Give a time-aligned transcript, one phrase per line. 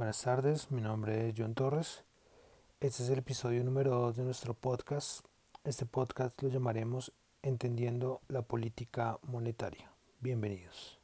[0.00, 2.04] Buenas tardes, mi nombre es John Torres.
[2.80, 5.26] Este es el episodio número 2 de nuestro podcast.
[5.64, 9.92] Este podcast lo llamaremos Entendiendo la Política Monetaria.
[10.20, 10.99] Bienvenidos.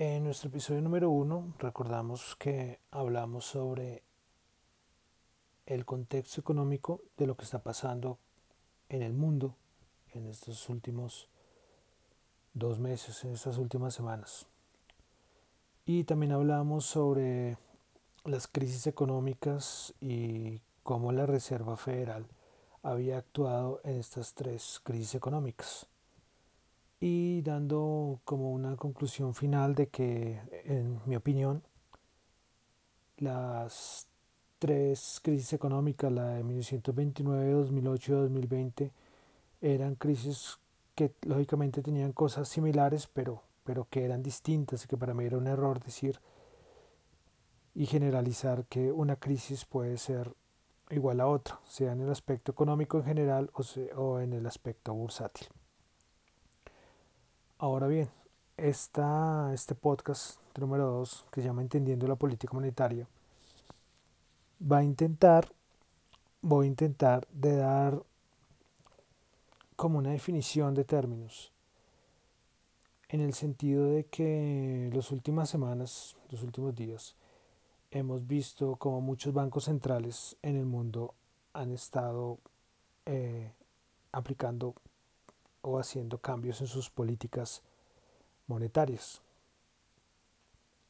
[0.00, 4.04] En nuestro episodio número uno recordamos que hablamos sobre
[5.66, 8.16] el contexto económico de lo que está pasando
[8.88, 9.56] en el mundo
[10.14, 11.28] en estos últimos
[12.54, 14.46] dos meses, en estas últimas semanas.
[15.84, 17.56] Y también hablamos sobre
[18.24, 22.24] las crisis económicas y cómo la Reserva Federal
[22.84, 25.88] había actuado en estas tres crisis económicas
[27.00, 31.62] y dando como una conclusión final de que, en mi opinión,
[33.18, 34.06] las
[34.58, 38.92] tres crisis económicas, la de 1929, 2008 y 2020,
[39.60, 40.58] eran crisis
[40.94, 45.38] que lógicamente tenían cosas similares, pero, pero que eran distintas y que para mí era
[45.38, 46.20] un error decir
[47.74, 50.34] y generalizar que una crisis puede ser
[50.90, 53.62] igual a otra, sea en el aspecto económico en general o,
[54.00, 55.46] o en el aspecto bursátil.
[57.60, 58.08] Ahora bien,
[58.56, 63.08] esta, este podcast número 2, que se llama Entendiendo la Política Monetaria,
[64.62, 65.48] va a intentar,
[66.40, 68.00] voy a intentar de dar
[69.74, 71.50] como una definición de términos,
[73.08, 77.16] en el sentido de que las últimas semanas, los últimos días,
[77.90, 81.12] hemos visto como muchos bancos centrales en el mundo
[81.54, 82.38] han estado
[83.04, 83.50] eh,
[84.12, 84.76] aplicando
[85.62, 87.62] o haciendo cambios en sus políticas
[88.46, 89.20] monetarias.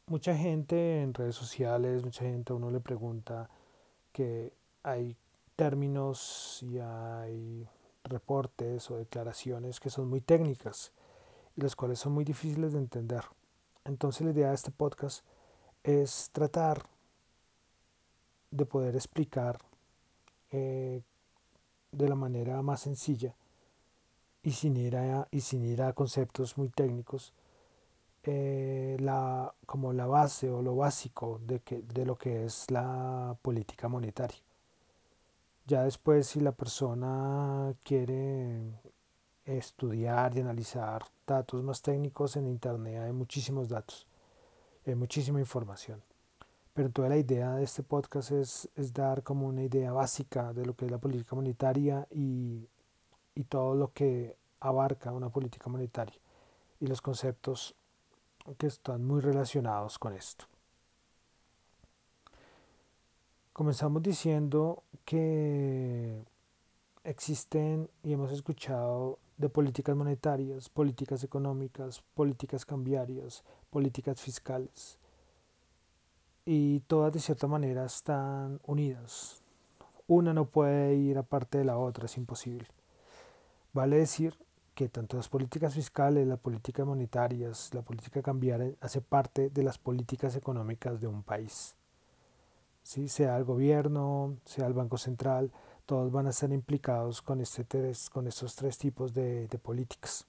[0.06, 3.50] Mucha gente en redes sociales, mucha gente a uno le pregunta
[4.12, 4.52] que
[4.82, 5.16] hay
[5.54, 7.68] términos y hay
[8.04, 10.92] reportes o declaraciones que son muy técnicas
[11.56, 13.24] y las cuales son muy difíciles de entender.
[13.84, 15.24] Entonces la idea de este podcast
[15.82, 16.82] es tratar
[18.50, 19.58] de poder explicar
[20.50, 21.02] eh,
[21.92, 23.34] de la manera más sencilla
[24.42, 27.32] y sin ir a, y sin ir a conceptos muy técnicos,
[28.24, 33.36] eh, la, como la base o lo básico de, que, de lo que es la
[33.42, 34.38] política monetaria.
[35.66, 38.60] Ya después si la persona quiere
[39.44, 44.06] estudiar y analizar datos más técnicos en Internet hay muchísimos datos,
[44.86, 46.02] hay muchísima información.
[46.74, 50.64] Pero toda la idea de este podcast es, es dar como una idea básica de
[50.64, 52.68] lo que es la política monetaria y
[53.38, 56.18] y todo lo que abarca una política monetaria
[56.80, 57.76] y los conceptos
[58.58, 60.46] que están muy relacionados con esto.
[63.52, 66.24] Comenzamos diciendo que
[67.04, 74.98] existen y hemos escuchado de políticas monetarias, políticas económicas, políticas cambiarias, políticas fiscales.
[76.44, 79.42] Y todas de cierta manera están unidas.
[80.08, 82.66] Una no puede ir aparte de la otra, es imposible.
[83.72, 84.38] Vale decir
[84.74, 89.76] que tanto las políticas fiscales, las políticas monetarias, la política cambiaria hace parte de las
[89.76, 91.74] políticas económicas de un país.
[92.82, 93.08] ¿Sí?
[93.08, 95.52] Sea el gobierno, sea el Banco Central,
[95.84, 100.26] todos van a estar implicados con, este tres, con estos tres tipos de, de políticas.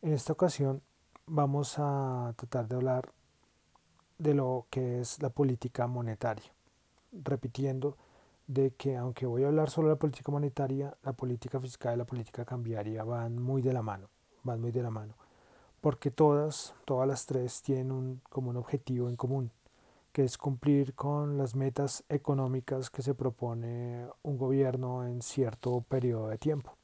[0.00, 0.80] En esta ocasión
[1.26, 3.12] vamos a tratar de hablar
[4.16, 6.50] de lo que es la política monetaria,
[7.12, 7.96] repitiendo
[8.48, 11.98] de que aunque voy a hablar solo de la política monetaria, la política fiscal y
[11.98, 14.08] la política cambiaria van muy de la mano,
[14.42, 15.14] van muy de la mano,
[15.82, 19.52] porque todas, todas las tres tienen un, como un objetivo en común,
[20.12, 26.28] que es cumplir con las metas económicas que se propone un gobierno en cierto periodo
[26.28, 26.74] de tiempo.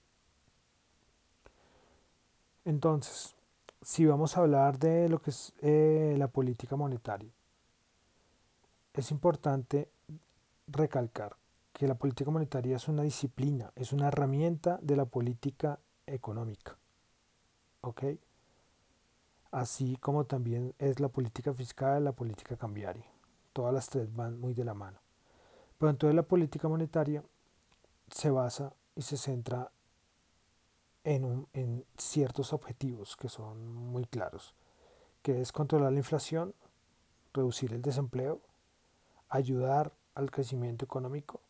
[2.67, 3.35] Entonces,
[3.81, 7.33] si vamos a hablar de lo que es eh, la política monetaria,
[8.93, 9.89] es importante
[10.67, 11.37] recalcar
[11.75, 16.79] que la política monetaria es una disciplina, es una herramienta de la política económica.
[17.83, 18.05] ¿Ok?
[19.55, 23.05] así como también es la política fiscal la política cambiaria.
[23.53, 24.99] Todas las tres van muy de la mano.
[25.79, 27.23] Pero entonces la política monetaria
[28.11, 29.71] se basa y se centra
[31.05, 34.55] en, en ciertos objetivos que son muy claros,
[35.23, 36.53] que es controlar la inflación,
[37.33, 38.41] reducir el desempleo,
[39.29, 41.41] ayudar al crecimiento económico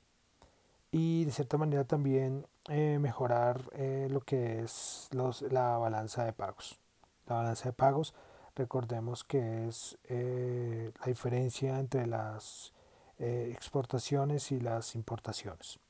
[0.96, 6.32] y de cierta manera también eh, mejorar eh, lo que es los, la balanza de
[6.32, 6.78] pagos.
[7.26, 8.14] La balanza de pagos,
[8.54, 12.72] recordemos que es eh, la diferencia entre las
[13.18, 15.80] exportaciones y las importaciones.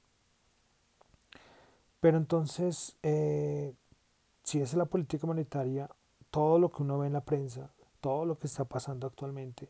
[2.01, 2.97] Pero entonces,
[4.43, 5.89] si es la política monetaria,
[6.31, 9.69] todo lo que uno ve en la prensa, todo lo que está pasando actualmente,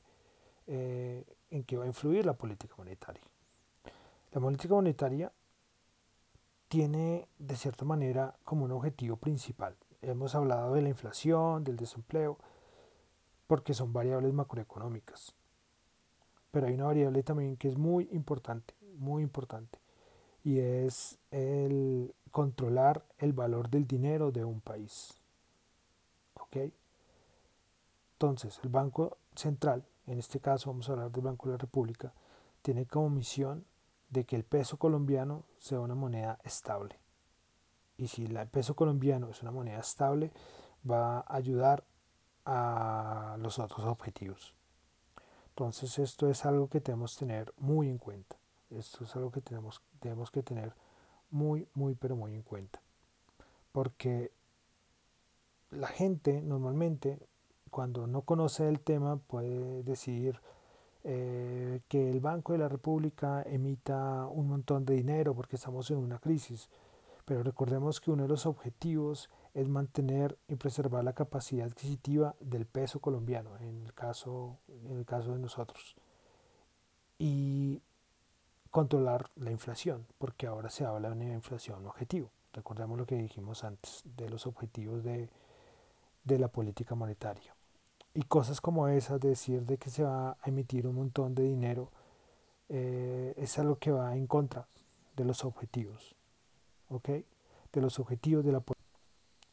[0.67, 3.23] en qué va a influir la política monetaria.
[4.35, 5.33] La política monetaria
[6.69, 12.37] tiene de cierta manera como un objetivo principal Hemos hablado de la inflación, del desempleo,
[13.47, 15.35] porque son variables macroeconómicas.
[16.51, 19.79] Pero hay una variable también que es muy importante, muy importante,
[20.43, 25.15] y es el controlar el valor del dinero de un país.
[26.35, 26.71] ¿Ok?
[28.17, 32.13] Entonces, el Banco Central, en este caso vamos a hablar del Banco de la República,
[32.61, 33.65] tiene como misión
[34.15, 36.99] de que el peso colombiano sea una moneda estable
[37.97, 40.33] y si el peso colombiano es una moneda estable,
[40.89, 41.85] va a ayudar
[42.45, 44.55] a los otros objetivos.
[45.51, 48.37] Entonces esto es algo que tenemos que tener muy en cuenta.
[48.71, 50.75] Esto es algo que tenemos, tenemos que tener
[51.31, 52.81] muy, muy, pero muy en cuenta.
[53.71, 54.33] Porque
[55.71, 57.19] la gente normalmente,
[57.71, 60.41] cuando no conoce el tema, puede decir
[61.05, 65.99] eh, que el Banco de la República emita un montón de dinero porque estamos en
[65.99, 66.71] una crisis.
[67.27, 72.67] Pero recordemos que uno de los objetivos es mantener y preservar la capacidad adquisitiva del
[72.67, 75.95] peso colombiano, en el caso, en el caso de nosotros.
[77.19, 77.81] Y
[78.71, 82.31] controlar la inflación, porque ahora se habla de una inflación objetivo.
[82.53, 85.31] Recordemos lo que dijimos antes de los objetivos de,
[86.25, 87.54] de la política monetaria.
[88.15, 91.43] Y cosas como esas, de decir de que se va a emitir un montón de
[91.43, 91.91] dinero,
[92.69, 94.67] eh, es algo que va en contra
[95.17, 96.15] de los objetivos
[97.01, 98.63] de los objetivos de la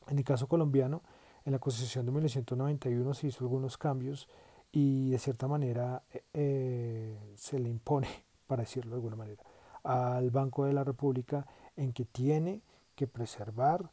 [0.07, 1.01] En el caso colombiano,
[1.45, 4.27] en la Constitución de 1991 se hizo algunos cambios
[4.71, 6.03] y de cierta manera
[6.33, 8.07] eh, se le impone,
[8.47, 9.43] para decirlo de alguna manera,
[9.83, 12.61] al Banco de la República en que tiene
[12.95, 13.89] que preservar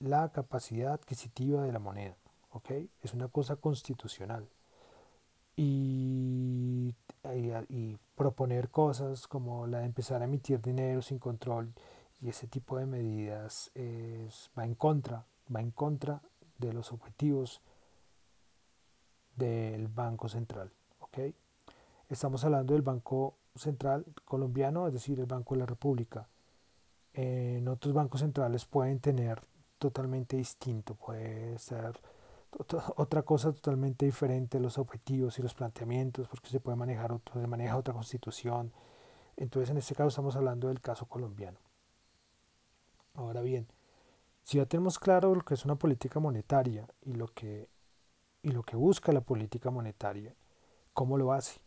[0.00, 2.16] la capacidad adquisitiva de la moneda.
[3.02, 4.48] Es una cosa constitucional.
[5.56, 6.94] Y,
[7.68, 11.72] y, proponer cosas como la de empezar a emitir dinero sin control
[12.20, 13.70] y ese tipo de medidas
[14.58, 16.22] va en contra, va en contra
[16.58, 17.60] de los objetivos
[19.36, 20.70] del Banco Central.
[21.00, 21.34] ¿okay?
[22.08, 26.28] Estamos hablando del Banco Central colombiano, es decir, el Banco de la República.
[27.12, 29.42] En otros bancos centrales pueden tener
[29.78, 32.00] totalmente distinto, puede ser
[32.58, 37.46] otra cosa totalmente diferente los objetivos y los planteamientos, porque se puede manejar otro, se
[37.46, 38.72] maneja otra constitución.
[39.36, 41.58] Entonces, en este caso estamos hablando del caso colombiano.
[43.14, 43.66] Ahora bien,
[44.42, 47.68] si ya tenemos claro lo que es una política monetaria y lo que,
[48.42, 50.34] y lo que busca la política monetaria,
[50.92, 51.60] ¿cómo lo hace?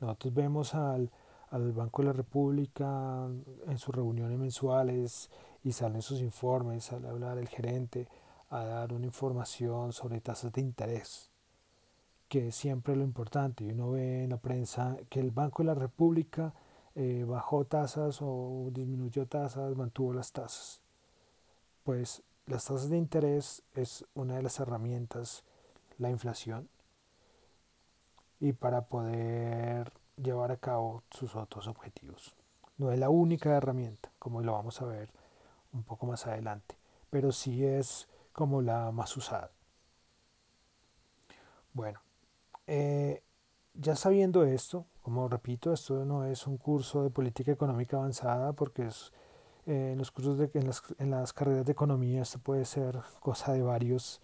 [0.00, 1.10] Nosotros vemos al,
[1.50, 3.26] al Banco de la República
[3.66, 5.30] en sus reuniones mensuales
[5.62, 8.08] y salen sus informes, al hablar el gerente,
[8.60, 11.30] a dar una información sobre tasas de interés,
[12.28, 13.64] que es siempre lo importante.
[13.64, 16.54] Y uno ve en la prensa que el Banco de la República
[16.94, 20.80] eh, bajó tasas o disminuyó tasas, mantuvo las tasas.
[21.82, 25.44] Pues las tasas de interés es una de las herramientas,
[25.98, 26.68] la inflación,
[28.40, 32.34] y para poder llevar a cabo sus otros objetivos.
[32.76, 35.08] No es la única herramienta, como lo vamos a ver
[35.72, 36.76] un poco más adelante,
[37.10, 39.52] pero sí es como la más usada.
[41.72, 42.00] Bueno,
[42.66, 43.22] eh,
[43.74, 48.86] ya sabiendo esto, como repito, esto no es un curso de política económica avanzada porque
[48.86, 49.12] es,
[49.66, 53.00] eh, en los cursos de, en las, en las, carreras de economía esto puede ser
[53.20, 54.20] cosa de varios,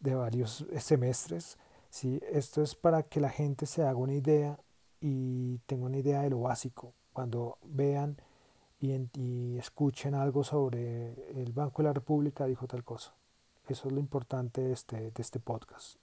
[0.00, 1.58] de varios semestres.
[1.90, 2.20] ¿sí?
[2.32, 4.58] Esto es para que la gente se haga una idea
[5.00, 6.94] y tenga una idea de lo básico.
[7.12, 8.16] Cuando vean
[8.80, 13.15] y, y escuchen algo sobre el Banco de la República dijo tal cosa.
[13.68, 15.96] Eso es lo importante de este, de este podcast.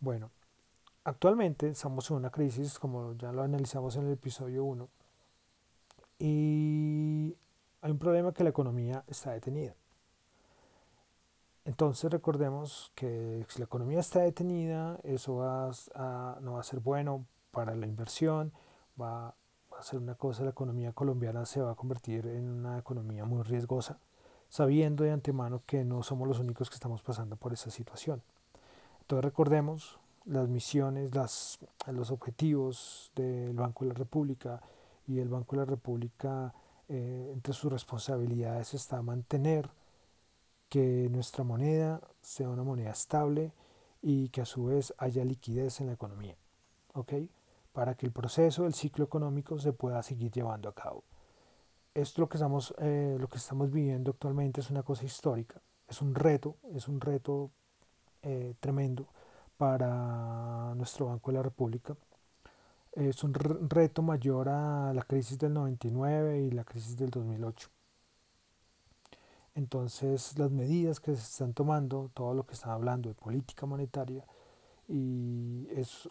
[0.00, 0.30] Bueno,
[1.02, 4.88] Actualmente estamos en una crisis, como ya lo analizamos en el episodio 1,
[6.18, 7.34] y
[7.80, 9.74] hay un problema que la economía está detenida.
[11.64, 16.80] Entonces recordemos que si la economía está detenida, eso va a, no va a ser
[16.80, 18.52] bueno para la inversión,
[19.00, 23.24] va, a ser una cosa, la economía colombiana se va a convertir en una economía
[23.24, 23.98] muy riesgosa,
[24.50, 28.20] sabiendo de antemano que no somos los únicos que estamos pasando por esa situación.
[29.00, 31.12] Entonces recordemos las misiones,
[31.86, 34.60] los objetivos del Banco de la República
[35.06, 36.52] y el Banco de la República
[36.88, 39.70] eh, entre sus responsabilidades está mantener
[40.68, 43.52] que nuestra moneda sea una moneda estable
[44.02, 46.36] y que a su vez haya liquidez en la economía.
[47.72, 51.04] Para que el proceso del ciclo económico se pueda seguir llevando a cabo.
[51.94, 56.00] Esto lo que estamos, eh, lo que estamos viviendo actualmente es una cosa histórica, es
[56.00, 57.50] un reto, es un reto
[58.22, 59.08] eh, tremendo
[59.56, 61.96] para nuestro Banco de la República.
[62.92, 67.68] Es un reto mayor a la crisis del 99 y la crisis del 2008.
[69.54, 74.24] Entonces las medidas que se están tomando, todo lo que están hablando de política monetaria,
[74.92, 76.08] y es,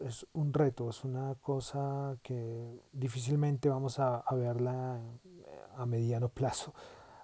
[0.00, 5.00] es un reto, es una cosa que difícilmente vamos a, a verla
[5.76, 6.74] a mediano plazo.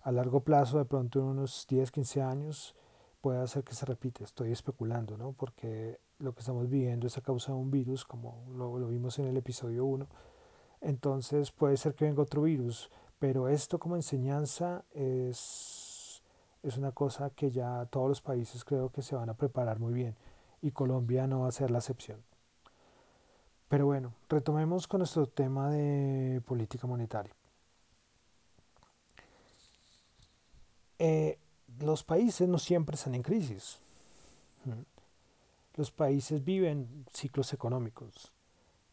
[0.05, 2.77] A largo plazo, de pronto en unos 10, 15 años,
[3.21, 4.23] puede hacer que se repite.
[4.23, 5.33] Estoy especulando, ¿no?
[5.33, 9.19] Porque lo que estamos viviendo es a causa de un virus, como lo, lo vimos
[9.19, 10.07] en el episodio 1.
[10.83, 16.23] Entonces puede ser que venga otro virus, pero esto como enseñanza es,
[16.63, 19.93] es una cosa que ya todos los países creo que se van a preparar muy
[19.93, 20.17] bien
[20.63, 22.23] y Colombia no va a ser la excepción.
[23.69, 27.35] Pero bueno, retomemos con nuestro tema de política monetaria.
[30.99, 31.39] Eh,
[31.81, 33.79] los países no siempre están en crisis.
[35.75, 38.33] Los países viven ciclos económicos.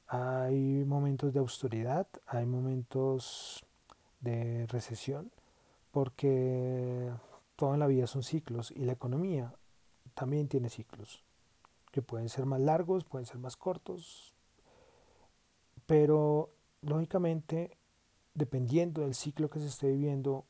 [0.07, 3.63] Hay momentos de austeridad, hay momentos
[4.21, 5.31] de recesión,
[5.91, 7.11] porque
[7.55, 9.53] toda la vida son ciclos y la economía
[10.13, 11.23] también tiene ciclos,
[11.91, 14.33] que pueden ser más largos, pueden ser más cortos,
[15.85, 17.77] pero lógicamente,
[18.33, 20.45] dependiendo del ciclo que se esté viviendo,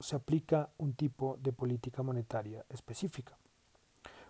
[0.00, 3.38] se aplica un tipo de política monetaria específica.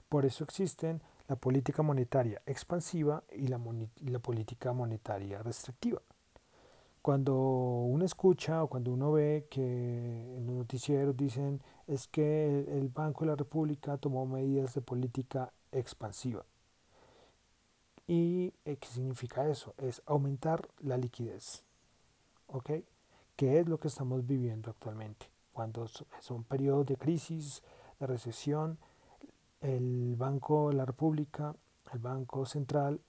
[0.08, 3.58] Por eso existen la política monetaria expansiva y la,
[4.02, 6.02] la, política monetaria restrictiva.
[7.00, 12.90] Cuando uno escucha o cuando uno ve que en los noticieros dicen es que el
[12.90, 16.44] Banco de la República tomó medidas de política expansiva.
[18.06, 19.74] ¿Y eh, qué significa eso?
[19.78, 21.64] Es aumentar la liquidez.
[22.46, 22.70] ¿Ok?
[23.36, 25.26] ¿Qué es lo que estamos viviendo actualmente?
[25.52, 25.86] Cuando
[26.20, 27.62] son periodos de crisis,
[27.98, 28.78] de recesión,
[29.60, 31.54] el Banco de la República,
[31.92, 33.00] el Banco Central,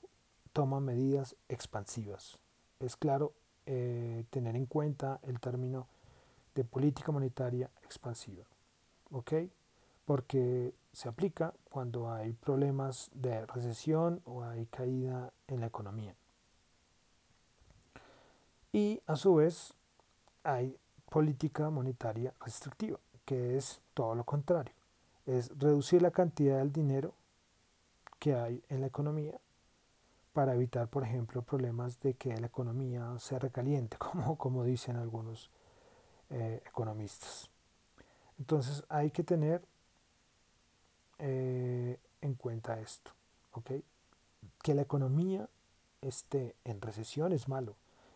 [0.53, 2.39] toma medidas expansivas.
[2.79, 3.33] Es claro
[3.65, 5.87] eh, tener en cuenta el término
[6.53, 8.45] de política monetaria expansiva.
[9.11, 9.33] ¿Ok?
[10.05, 16.15] Porque se aplica cuando hay problemas de recesión o hay caída en la economía.
[18.71, 19.73] Y a su vez
[20.43, 20.77] hay
[21.09, 24.73] política monetaria restrictiva, que es todo lo contrario.
[25.25, 27.13] Es reducir la cantidad del dinero
[28.19, 29.39] que hay en la economía
[30.33, 35.49] para evitar, por ejemplo, problemas de que la economía se recaliente, como, como dicen algunos
[36.29, 37.49] eh, economistas.
[38.39, 39.63] Entonces hay que tener
[41.19, 43.11] eh, en cuenta esto,
[44.61, 45.47] Que la economía
[46.01, 47.75] esté en recesión es malo,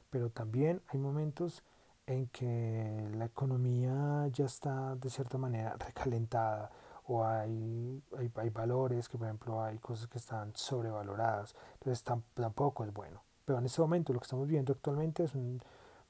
[0.09, 1.63] pero también hay momentos
[2.05, 6.71] en que la economía ya está de cierta manera recalentada
[7.07, 12.93] o hay, hay, valores que por ejemplo hay cosas que están sobrevaloradas, entonces tampoco es
[12.93, 13.21] bueno.
[13.45, 15.61] Pero en este momento lo que estamos viendo actualmente es un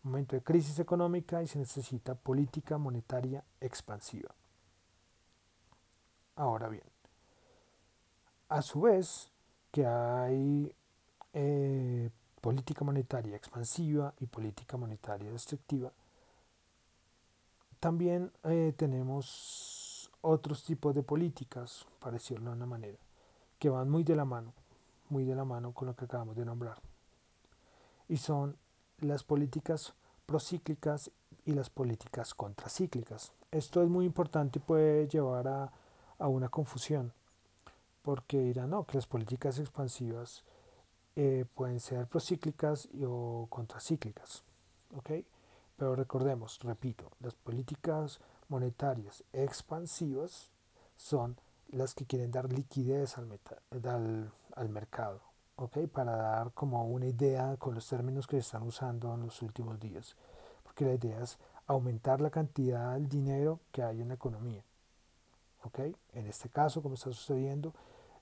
[0.04, 4.30] momento de crisis económica y se necesita política monetaria expansiva.
[6.38, 6.84] Ahora bien,
[8.50, 9.32] a su vez
[9.72, 10.72] que hay
[11.34, 12.10] eh,
[12.42, 15.92] política monetaria expansiva y política monetaria restrictiva,
[17.80, 23.00] también eh, tenemos otros tipos de políticas, para decirlo de una manera,
[23.58, 24.54] que van muy de la mano,
[25.10, 26.80] muy de la mano con lo que acabamos de nombrar.
[28.08, 28.58] Y son
[29.00, 29.96] las políticas
[30.28, 31.10] procíclicas
[31.46, 33.32] y las políticas contracíclicas.
[33.50, 35.72] Esto es muy importante y puede llevar a,
[36.20, 37.14] a una confusión,
[38.02, 40.44] porque dirán, no, que las políticas expansivas
[41.16, 44.44] eh, pueden ser procíclicas o contracíclicas.
[44.96, 45.12] ¿ok?
[45.76, 48.20] Pero recordemos, repito, las políticas
[48.50, 50.52] monetarias expansivas
[50.96, 51.38] son
[51.70, 53.40] las que quieren dar liquidez al,
[53.84, 55.22] al, al mercado,
[55.58, 55.80] ¿ok?
[55.92, 59.80] Para dar como una idea con los términos que se están usando en los últimos
[59.80, 60.16] días.
[60.64, 64.64] Porque la idea es aumentar la cantidad del dinero que hay en la economía.
[65.64, 65.80] ¿Ok?
[66.14, 67.74] En este caso, como está sucediendo,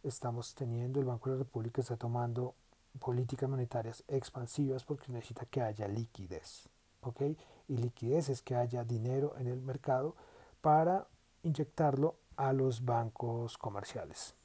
[0.03, 2.55] estamos teniendo, el Banco de la República está tomando
[2.99, 6.69] políticas monetarias expansivas porque necesita que haya liquidez,
[7.01, 7.21] ¿ok?
[7.67, 10.15] Y liquidez es que haya dinero en el mercado
[10.61, 11.07] para
[11.43, 14.35] inyectarlo a los bancos comerciales.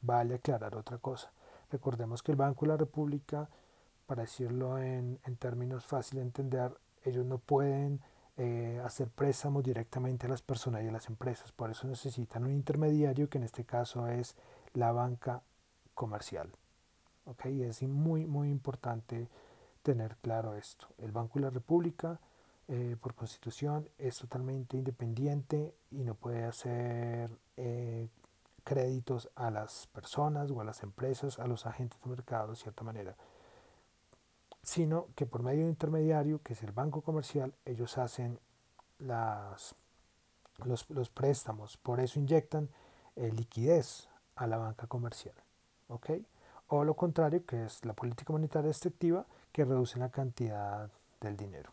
[0.00, 1.30] Vale aclarar otra cosa.
[1.70, 3.48] Recordemos que el Banco de la República,
[4.06, 8.00] para decirlo en, en términos fáciles de entender, ellos no pueden
[8.38, 11.52] eh, hacer préstamos directamente a las personas y a las empresas.
[11.52, 14.36] Por eso necesitan un intermediario que en este caso es
[14.74, 15.42] la banca
[15.94, 16.50] comercial.
[17.26, 17.62] ¿Okay?
[17.62, 19.28] Es muy, muy importante
[19.82, 20.86] tener claro esto.
[20.98, 22.20] El Banco de la República,
[22.68, 28.08] eh, por constitución, es totalmente independiente y no puede hacer eh,
[28.64, 32.82] créditos a las personas o a las empresas, a los agentes de mercado de cierta
[32.82, 33.16] manera
[34.62, 38.38] sino que por medio de un intermediario, que es el banco comercial, ellos hacen
[38.98, 39.74] las,
[40.64, 42.68] los, los préstamos, por eso inyectan
[43.16, 45.34] eh, liquidez a la banca comercial.
[46.68, 50.90] O lo contrario, que es la política monetaria restrictiva, que reduce la cantidad
[51.20, 51.70] del dinero.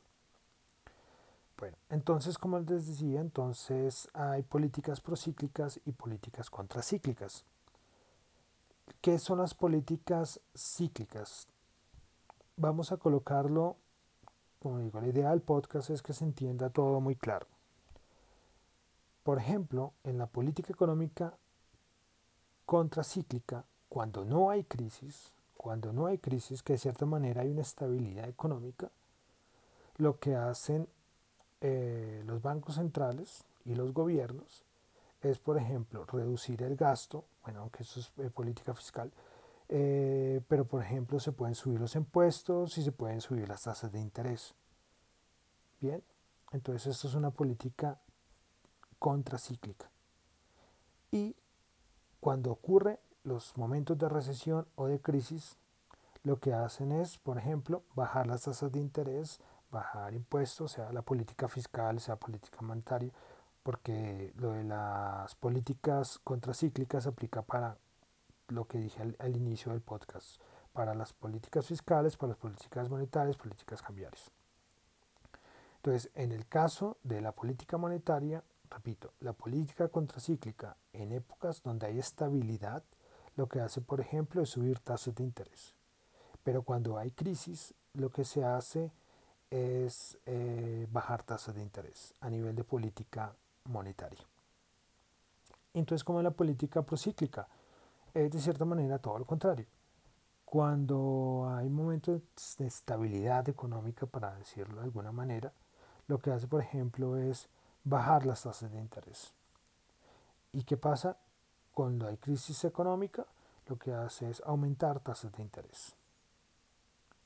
[1.58, 7.46] Bueno, entonces, como les decía, entonces hay políticas procíclicas y políticas contracíclicas.
[9.01, 11.48] ¿Qué son las políticas cíclicas?
[12.59, 13.77] Vamos a colocarlo,
[14.59, 17.47] como digo, la idea del podcast es que se entienda todo muy claro.
[19.23, 21.33] Por ejemplo, en la política económica
[22.65, 27.61] contracíclica, cuando no hay crisis, cuando no hay crisis, que de cierta manera hay una
[27.61, 28.91] estabilidad económica,
[29.97, 30.87] lo que hacen
[31.61, 34.63] eh, los bancos centrales y los gobiernos
[35.21, 39.11] es, por ejemplo, reducir el gasto, bueno, aunque eso es eh, política fiscal,
[39.69, 43.91] eh, pero por ejemplo se pueden subir los impuestos y se pueden subir las tasas
[43.91, 44.55] de interés.
[45.79, 46.03] Bien,
[46.51, 47.99] entonces esto es una política
[48.97, 49.89] contracíclica.
[51.11, 51.35] Y
[52.19, 55.57] cuando ocurre los momentos de recesión o de crisis,
[56.23, 59.39] lo que hacen es, por ejemplo, bajar las tasas de interés,
[59.71, 63.12] bajar impuestos, sea la política fiscal, sea política monetaria,
[63.63, 67.77] porque lo de las políticas contracíclicas aplica para
[68.49, 70.41] lo que dije al, inicio del podcast,
[70.73, 74.31] para las políticas fiscales, para las políticas monetarias, políticas cambiarias.
[75.77, 81.88] Entonces, en el caso de la política monetaria, repito, la política contracíclica en épocas donde
[81.88, 82.83] hay estabilidad,
[83.35, 85.73] lo que hace, por ejemplo, es subir tasas de interés.
[86.43, 88.91] Pero cuando hay crisis, lo que se hace
[89.49, 93.33] es eh, bajar tasas de interés a nivel de política
[93.65, 94.25] monetaria.
[95.73, 97.47] Entonces, como la política procíclica,
[98.25, 99.65] es de cierta manera todo lo contrario.
[100.45, 102.21] Cuando hay momentos
[102.58, 105.53] de estabilidad económica, para decirlo de alguna manera,
[106.08, 107.47] lo que hace, por ejemplo, es
[107.84, 109.34] bajar las tasas de interés.
[110.51, 111.17] ¿Y qué pasa?
[111.73, 113.25] Cuando hay crisis económica,
[113.67, 115.95] lo que hace es aumentar tasas de interés.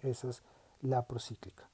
[0.02, 0.44] Esa es
[0.82, 1.70] la procíclica.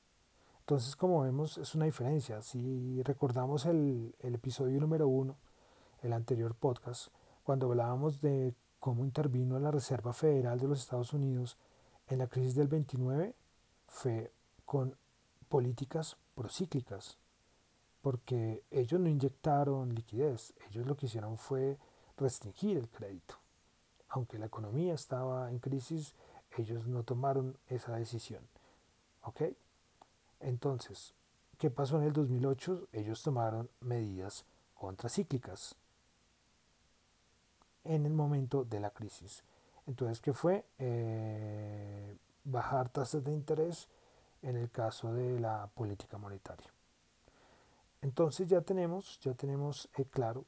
[0.59, 2.43] Entonces, como vemos, es una diferencia.
[2.43, 5.35] Si recordamos el, el episodio número uno,
[6.03, 7.07] el anterior podcast,
[7.43, 11.57] cuando hablábamos de cómo intervino la Reserva Federal de los Estados Unidos
[12.07, 13.35] en la crisis del 29
[13.87, 14.31] fue
[14.65, 14.95] con
[15.49, 17.17] políticas procíclicas,
[18.01, 21.77] porque ellos no inyectaron liquidez, ellos lo que hicieron fue
[22.17, 23.35] restringir el crédito.
[24.09, 26.15] Aunque la economía estaba en crisis,
[26.57, 28.43] ellos no tomaron esa decisión.
[29.23, 29.41] ¿Ok?
[30.39, 31.13] Entonces,
[31.57, 32.87] ¿qué pasó en el 2008?
[32.93, 35.75] Ellos tomaron medidas contracíclicas
[37.83, 39.43] en el momento de la crisis.
[39.87, 40.65] Entonces, ¿qué fue?
[40.77, 43.87] Eh, bajar tasas de interés
[44.41, 46.71] en el caso de la política monetaria.
[48.01, 50.45] Entonces ya tenemos, ya tenemos eh, claro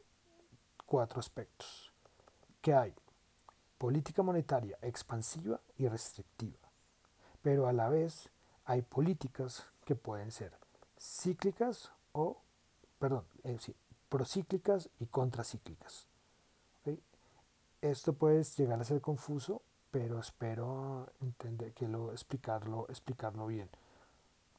[0.85, 1.91] cuatro aspectos.
[2.61, 2.93] que hay?
[3.77, 6.69] Política monetaria expansiva y restrictiva.
[7.41, 8.29] Pero a la vez
[8.65, 10.53] hay políticas que pueden ser
[10.99, 12.37] cíclicas o,
[12.99, 13.57] perdón, eh,
[14.09, 16.05] procíclicas y contracíclicas.
[17.81, 23.69] Esto puede llegar a ser confuso, pero espero entender que lo explicarlo, explicarlo bien.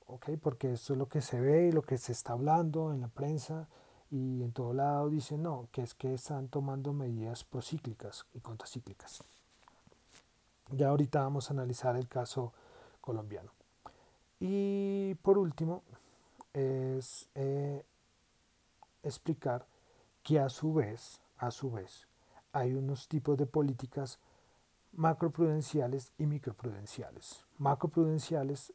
[0.06, 0.30] ¿ok?
[0.42, 3.08] Porque esto es lo que se ve y lo que se está hablando en la
[3.08, 3.68] prensa
[4.10, 9.24] y en todo lado dicen no, que es que están tomando medidas procíclicas y contracíclicas.
[10.70, 12.52] Ya ahorita vamos a analizar el caso
[13.00, 13.50] colombiano.
[14.38, 15.82] Y por último,
[16.52, 17.84] es eh,
[19.02, 19.64] explicar
[20.22, 22.06] que a su vez, a su vez,
[22.52, 24.18] hay unos tipos de políticas
[24.92, 27.44] macroprudenciales y microprudenciales.
[27.58, 28.72] Macroprudenciales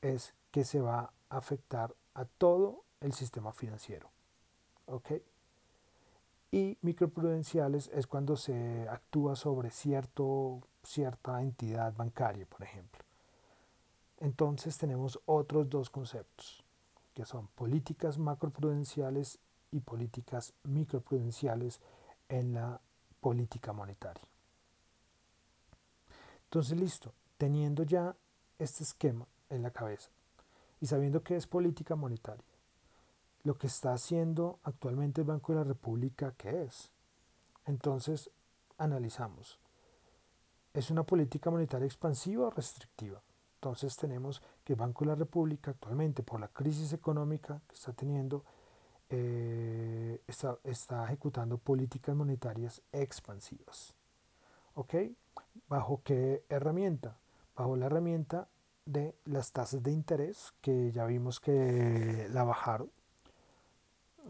[0.00, 4.10] es que se va a afectar a todo el sistema financiero.
[4.86, 5.12] ¿Ok?
[6.50, 13.02] Y microprudenciales es cuando se actúa sobre cierto, cierta entidad bancaria, por ejemplo.
[14.20, 16.64] Entonces tenemos otros dos conceptos,
[17.12, 19.40] que son políticas macroprudenciales
[19.72, 21.80] y políticas microprudenciales
[22.28, 22.80] en la
[23.24, 24.28] política monetaria.
[26.44, 28.14] Entonces, listo, teniendo ya
[28.58, 30.10] este esquema en la cabeza
[30.78, 32.44] y sabiendo que es política monetaria,
[33.42, 36.90] lo que está haciendo actualmente el Banco de la República, ¿qué es?
[37.64, 38.28] Entonces,
[38.76, 39.58] analizamos.
[40.74, 43.22] ¿Es una política monetaria expansiva o restrictiva?
[43.54, 47.94] Entonces tenemos que el Banco de la República actualmente, por la crisis económica que está
[47.94, 48.44] teniendo,
[49.10, 53.94] eh, está, está, ejecutando políticas monetarias expansivas.
[54.74, 54.94] ¿Ok?
[55.68, 57.16] ¿Bajo qué herramienta?
[57.56, 58.48] Bajo la herramienta
[58.86, 62.90] de las tasas de interés, que ya vimos que la bajaron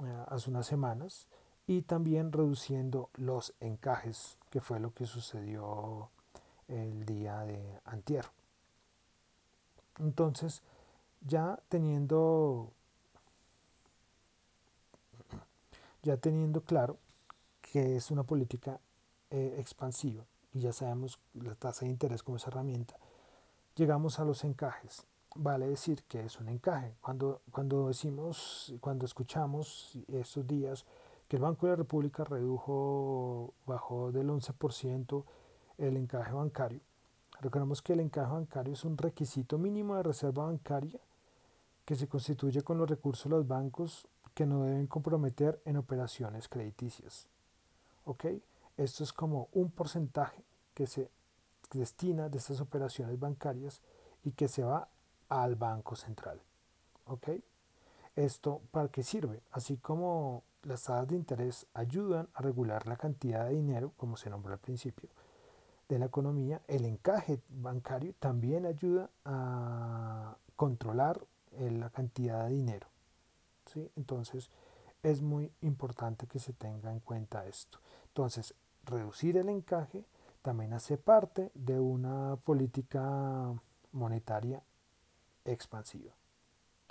[0.03, 1.27] eh, hace unas semanas,
[1.67, 6.11] y también reduciendo los encajes, que fue lo que sucedió
[6.69, 8.27] el día de antier.
[9.99, 10.63] Entonces,
[11.27, 12.73] ya teniendo
[16.05, 16.99] ya teniendo claro
[17.61, 18.79] que es una política
[19.31, 22.97] eh, expansiva y ya sabemos la tasa de interés como esa herramienta,
[23.75, 25.05] llegamos a los encajes.
[25.35, 26.95] Vale decir que es un encaje.
[27.01, 30.85] Cuando, cuando decimos, cuando escuchamos estos días
[31.27, 35.25] que el Banco de la República redujo, bajó del 11%
[35.79, 36.81] el encaje bancario,
[37.41, 41.01] recordemos que el encaje bancario es un requisito mínimo de reserva bancaria
[41.85, 46.49] que se constituye con los recursos de los bancos que no deben comprometer en operaciones
[46.49, 47.27] crediticias.
[48.05, 48.27] ¿Ok?
[48.77, 50.43] Esto es como un porcentaje
[50.75, 51.09] que se
[51.73, 53.81] destina de estas operaciones bancarias
[54.25, 54.89] y que se va
[55.29, 56.41] al Banco Central.
[57.07, 57.29] ¿Ok?
[58.17, 59.41] ¿Esto para qué sirve?
[59.53, 64.31] Así como las tasas de interés ayudan a regular la cantidad de dinero, como se
[64.31, 65.09] nombró al principio,
[65.89, 71.21] de la economía, el encaje bancario también ayuda a controlar
[71.53, 72.87] eh, la cantidad de dinero.
[73.67, 73.91] ¿Sí?
[73.97, 74.51] Entonces,
[75.03, 77.79] es muy importante que se tenga en cuenta esto.
[78.09, 80.05] Entonces, reducir el encaje
[80.43, 83.53] también hace parte de una política
[83.93, 84.63] monetaria
[85.45, 86.13] expansiva.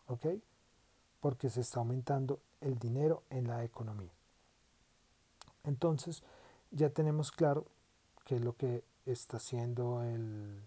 [0.08, 0.28] ¿Ok?
[1.20, 4.12] Porque se está aumentando el dinero en la economía.
[5.64, 6.24] Entonces,
[6.72, 7.66] ya tenemos claro
[8.26, 10.62] qué es lo que está haciendo el,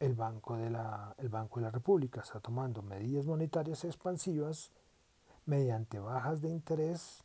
[0.00, 2.20] el, Banco de la, el Banco de la República.
[2.20, 4.70] Está tomando medidas monetarias expansivas
[5.46, 7.24] mediante bajas de interés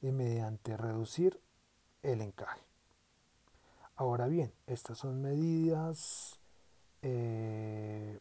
[0.00, 1.40] y mediante reducir
[2.02, 2.60] el encaje.
[3.96, 6.40] Ahora bien, estas son medidas
[7.02, 8.18] eh,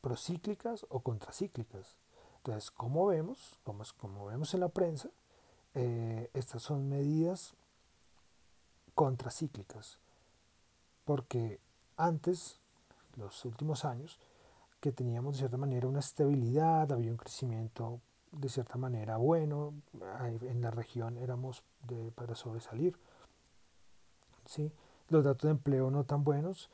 [0.00, 1.96] procíclicas o contracíclicas.
[2.38, 5.08] Entonces, como vemos, como, como vemos en la prensa,
[5.74, 7.54] eh, estas son medidas
[8.94, 9.98] contracíclicas.
[11.04, 11.60] Porque
[11.96, 12.58] antes,
[13.16, 14.18] los últimos años,
[14.80, 18.00] que teníamos de cierta manera una estabilidad, había un crecimiento
[18.32, 19.74] de cierta manera bueno,
[20.42, 22.98] en la región éramos de, para sobresalir
[24.46, 24.72] ¿sí?
[25.08, 26.70] Los datos de empleo no tan buenos,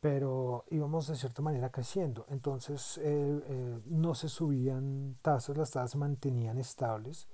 [0.00, 2.26] pero íbamos de cierta manera creciendo.
[2.28, 7.28] Entonces eh, eh, no se subían tasas, las tasas se mantenían estables.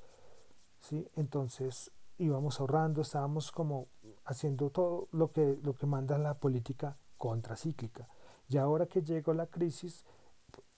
[0.80, 1.08] ¿sí?
[1.16, 3.88] Entonces íbamos ahorrando, estábamos como
[4.24, 8.08] haciendo todo lo que, lo que manda la política contracíclica.
[8.48, 10.04] Y ahora que llegó la crisis,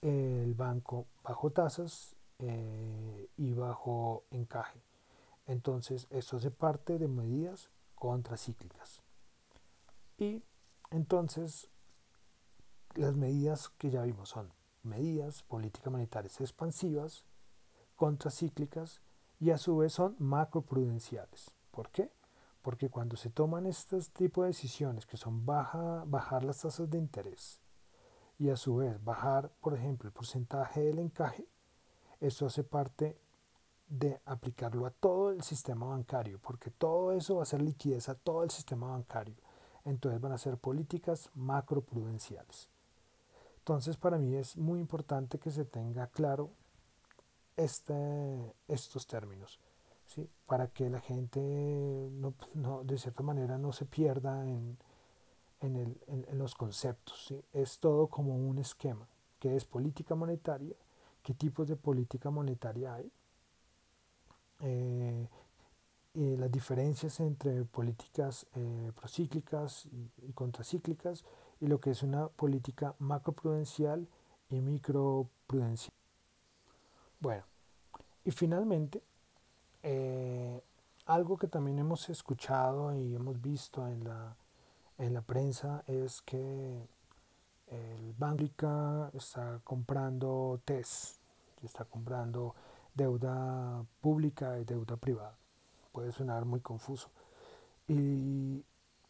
[0.00, 4.82] el banco bajó tasas eh, y bajó encaje.
[5.46, 9.02] Entonces, esto hace parte de medidas contracíclicas.
[10.16, 10.42] Y
[10.90, 11.68] entonces
[12.94, 17.24] las medidas que ya vimos son medidas políticas monetarias expansivas,
[17.96, 19.00] contracíclicas
[19.38, 21.54] y a su vez son macroprudenciales.
[21.70, 22.10] ¿Por qué?
[22.62, 26.98] Porque cuando se toman estos tipos de decisiones que son baja, bajar las tasas de
[26.98, 27.60] interés
[28.38, 31.46] y a su vez bajar, por ejemplo, el porcentaje del encaje,
[32.20, 33.16] esto hace parte
[33.88, 38.14] de aplicarlo a todo el sistema bancario, porque todo eso va a ser liquidez a
[38.14, 39.34] todo el sistema bancario.
[39.84, 42.68] Entonces van a ser políticas macroprudenciales.
[43.58, 46.50] Entonces para mí es muy importante que se tenga claro
[47.56, 49.58] este, estos términos,
[50.06, 50.28] ¿sí?
[50.46, 51.40] para que la gente
[52.12, 54.78] no, de cierta manera no se pierda en,
[55.60, 57.26] en, los conceptos.
[57.26, 57.42] ¿sí?
[57.52, 59.06] Es todo como un esquema,
[59.38, 60.74] que es política monetaria,
[61.22, 63.10] qué tipos de política monetaria hay,
[64.60, 65.28] eh,
[66.12, 71.24] las diferencias entre políticas eh, procíclicas y, contracíclicas
[71.60, 74.08] y lo que es una política macroprudencial
[74.50, 75.94] y microprudencial.
[77.20, 77.44] Bueno,
[78.24, 79.02] y finalmente,
[79.84, 80.60] eh,
[81.06, 84.36] algo que también hemos escuchado y hemos visto en la,
[84.98, 86.88] en la prensa es que
[87.70, 91.16] el Banco está comprando TES,
[91.62, 92.54] está comprando
[92.94, 95.36] deuda pública y deuda privada.
[95.92, 97.08] Puede sonar muy confuso.
[97.88, 98.64] Y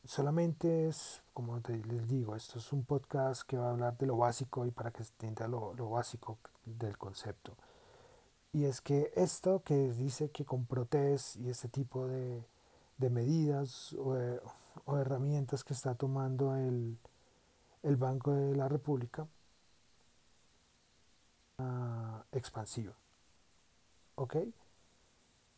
[0.04, 4.16] solamente es, como les digo, esto es un podcast que va a hablar de lo
[4.16, 7.54] básico y para que se entienda lo, lo básico del concepto.
[8.52, 12.44] Y es que esto que dice que con PROTES y este tipo de,
[12.98, 14.16] de medidas o,
[14.86, 16.98] o, herramientas que está tomando el,
[17.82, 19.26] el Banco de la República
[21.58, 22.94] uh, expansiva.
[24.16, 24.36] ¿Ok?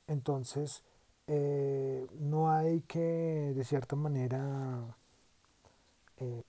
[0.06, 0.85] Entonces,
[1.26, 4.96] eh, no hay que, de cierta manera,
[6.18, 6.44] eh,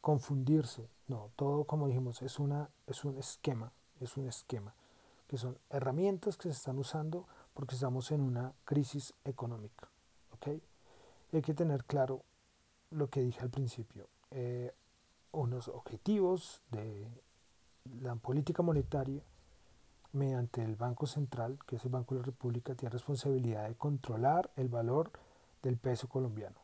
[0.00, 0.88] confundirse.
[1.08, 4.74] No, todo, como dijimos, es, una, es un esquema, es un esquema
[5.28, 9.88] que son herramientas que se están usando porque estamos en una crisis económica.
[10.32, 10.62] ¿okay?
[11.32, 12.22] hay que tener claro
[12.90, 14.72] lo que dije al principio, eh,
[15.34, 17.08] unos objetivos de
[18.00, 19.22] la política monetaria
[20.12, 24.50] mediante el Banco Central, que es el Banco de la República, tiene responsabilidad de controlar
[24.56, 25.10] el valor
[25.62, 26.56] del peso colombiano,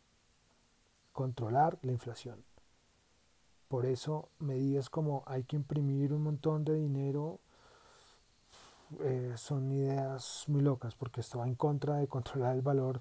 [1.13, 2.45] controlar la inflación.
[3.69, 7.41] Por eso medidas como hay que imprimir un montón de dinero
[9.01, 13.01] eh, son ideas muy locas porque esto va en contra de controlar el valor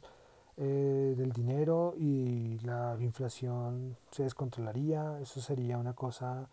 [0.59, 5.19] eh, del dinero y la inflación se descontrolaría.
[5.21, 6.49] Eso sería una cosa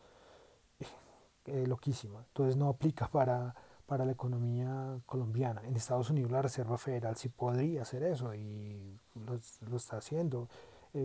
[1.46, 2.24] eh, loquísima.
[2.28, 3.54] Entonces no aplica para,
[3.86, 5.62] para la economía colombiana.
[5.64, 9.38] En Estados Unidos la Reserva Federal sí podría hacer eso y lo,
[9.68, 10.48] lo está haciendo,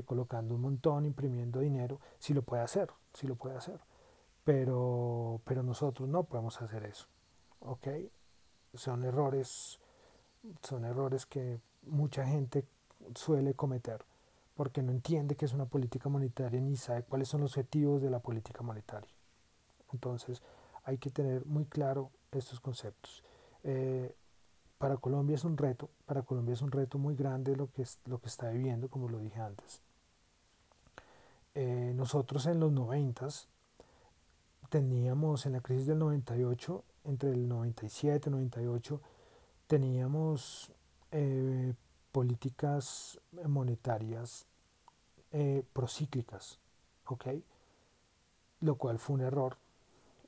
[0.05, 1.99] colocando un montón, imprimiendo dinero.
[2.19, 3.81] Sí lo puede hacer, sí lo puede hacer.
[4.45, 7.07] Pero, pero nosotros no podemos hacer eso.
[7.59, 7.87] ¿ok?
[8.73, 9.79] son errores,
[10.61, 12.65] son errores que mucha gente
[13.15, 14.03] suele cometer
[14.55, 18.09] porque no entiende que es una política monetaria ni sabe cuáles son los objetivos de
[18.09, 19.09] la política monetaria.
[19.93, 20.41] Entonces
[20.83, 23.23] hay que tener muy claro estos conceptos.
[23.63, 24.13] Eh,
[24.77, 27.99] para Colombia es un reto, para Colombia es un reto muy grande lo que, es,
[28.05, 29.81] lo que está viviendo, como lo dije antes.
[31.53, 33.27] Eh, nosotros en los 90
[34.69, 39.01] teníamos en la crisis del 98 entre el 97 y 98
[39.67, 40.71] teníamos
[41.11, 41.73] eh,
[42.11, 44.45] políticas monetarias
[45.31, 46.59] eh, procíclicas,
[47.05, 47.27] ¿ok?
[48.59, 49.57] Lo cual fue un error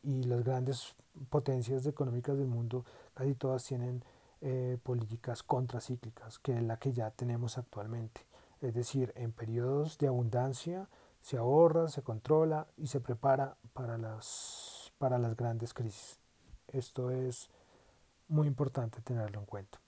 [0.02, 0.96] y las grandes
[1.30, 4.04] potencias económicas del mundo casi todas tienen
[4.42, 8.22] eh, políticas contracíclicas, que es la que ya tenemos actualmente.
[8.62, 10.88] Es decir, en periodos de abundancia
[11.22, 16.20] se ahorra, se controla y se prepara para las, para las grandes crisis.
[16.68, 17.50] Esto es
[18.28, 19.83] muy importante tenerlo en cuenta.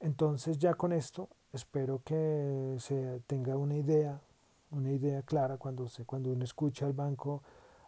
[0.00, 4.20] Entonces ya con esto espero que se tenga una idea,
[4.70, 7.42] una idea clara cuando, se, cuando uno escucha al banco,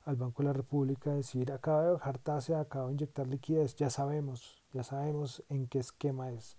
[0.05, 3.91] al Banco de la República decir acaba de bajar tasa, acaba de inyectar liquidez, ya
[3.91, 6.57] sabemos, ya sabemos en qué esquema es.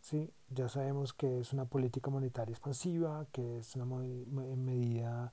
[0.00, 0.32] ¿sí?
[0.50, 5.32] Ya sabemos que es una política monetaria expansiva, que es una medida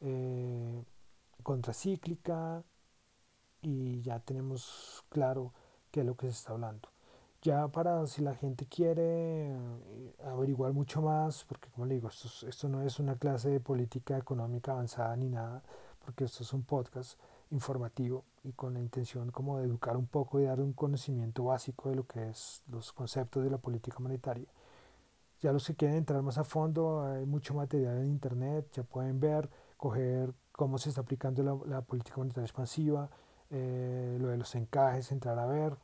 [0.00, 0.82] eh,
[1.42, 2.64] contracíclica,
[3.62, 5.52] y ya tenemos claro
[5.90, 6.88] qué es lo que se está hablando.
[7.42, 12.28] Ya para si la gente quiere eh, averiguar mucho más, porque como le digo, esto,
[12.48, 15.62] esto no es una clase de política económica avanzada ni nada,
[16.04, 17.18] porque esto es un podcast
[17.50, 21.90] informativo y con la intención como de educar un poco y dar un conocimiento básico
[21.90, 24.48] de lo que es los conceptos de la política monetaria.
[25.40, 29.20] Ya los que quieren entrar más a fondo, hay mucho material en internet, ya pueden
[29.20, 33.08] ver, coger cómo se está aplicando la, la política monetaria expansiva,
[33.50, 35.76] eh, lo de los encajes, entrar a ver,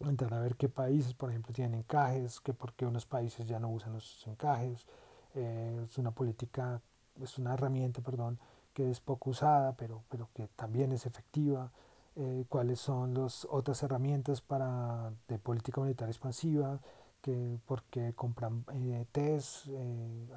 [0.00, 3.58] entrar a ver qué países, por ejemplo, tienen encajes, que por qué unos países ya
[3.58, 4.86] no usan los encajes.
[5.34, 6.80] Eh, es una política,
[7.22, 8.38] es una herramienta, perdón,
[8.74, 11.70] que es poco usada, pero, pero que también es efectiva.
[12.16, 16.80] Eh, cuáles son las otras herramientas para, de política monetaria expansiva,
[17.22, 18.64] que por qué compran
[19.12, 19.70] TES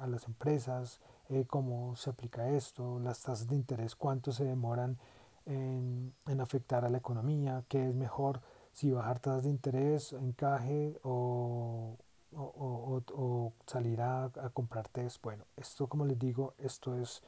[0.00, 1.00] a las empresas,
[1.46, 4.98] cómo se aplica esto, las tasas de interés, cuánto se demoran
[5.46, 8.40] en, afectar a la economía, qué es mejor
[8.72, 11.96] si bajar tasas de interés, encaje o,
[12.34, 15.22] o, salir a, comprar test.
[15.22, 17.22] Bueno, esto como les digo, esto es,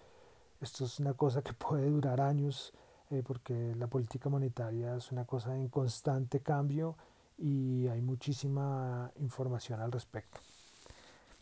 [0.61, 2.73] esto es una cosa que puede durar años
[3.11, 6.97] eh, porque la política monetaria es una cosa en constante cambio
[7.39, 10.41] y hay muchísima información al respecto.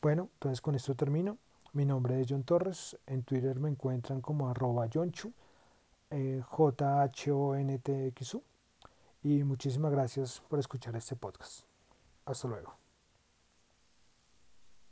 [0.01, 1.39] Bueno, entonces con esto termino.
[1.73, 2.99] Mi nombre es John Torres.
[3.07, 5.33] En Twitter me encuentran como arroba Jonchu
[6.11, 8.43] eh, J-H-O-N-T-X-U.
[9.23, 11.65] Y muchísimas gracias por escuchar este podcast.
[12.25, 12.82] Hasta luego.